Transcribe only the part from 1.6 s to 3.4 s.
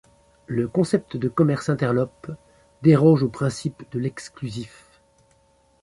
interlope déroge au